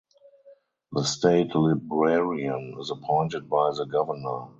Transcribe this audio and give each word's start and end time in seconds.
The 0.93 1.03
State 1.03 1.53
Librarian 1.53 2.75
is 2.79 2.89
appointed 2.89 3.47
by 3.47 3.69
the 3.69 3.85
Governor. 3.85 4.47